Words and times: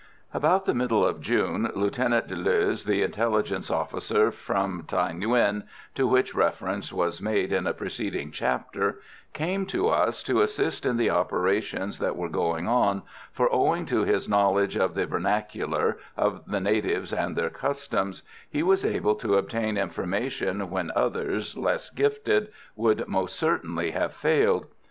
About 0.33 0.65
the 0.65 0.73
middle 0.73 1.05
of 1.05 1.21
June, 1.21 1.69
Lieutenant 1.75 2.27
Deleuze, 2.27 2.85
the 2.85 3.03
intelligence 3.03 3.69
officer 3.69 4.31
from 4.31 4.81
Thaï 4.87 5.11
Nguyen, 5.13 5.61
to 5.93 6.09
whom 6.09 6.23
reference 6.33 6.91
was 6.91 7.21
made 7.21 7.53
in 7.53 7.67
a 7.67 7.73
preceding 7.75 8.31
chapter, 8.31 8.99
came 9.33 9.67
to 9.67 9.89
us 9.89 10.23
to 10.23 10.41
assist 10.41 10.87
in 10.87 10.97
the 10.97 11.11
operations 11.11 11.99
that 11.99 12.15
were 12.15 12.29
going 12.29 12.67
on, 12.67 13.03
for 13.31 13.53
owing 13.53 13.85
to 13.85 14.01
his 14.01 14.27
knowledge 14.27 14.75
of 14.75 14.95
the 14.95 15.05
vernacular, 15.05 15.99
of 16.17 16.47
the 16.49 16.59
natives 16.59 17.13
and 17.13 17.35
their 17.35 17.51
customs, 17.51 18.23
he 18.49 18.63
was 18.63 18.83
able 18.83 19.13
to 19.13 19.35
obtain 19.37 19.77
information 19.77 20.71
when 20.71 20.91
others, 20.95 21.55
less 21.55 21.91
gifted, 21.91 22.47
would 22.75 23.07
most 23.07 23.35
certainly 23.35 23.91
have 23.91 24.13
failed. 24.15 24.65